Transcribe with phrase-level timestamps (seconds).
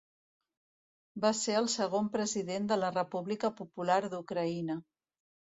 [1.25, 4.81] Va ser el segon President de la República Popular d'Ucraïna.